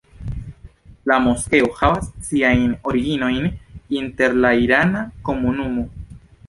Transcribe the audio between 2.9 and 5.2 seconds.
originojn inter la irana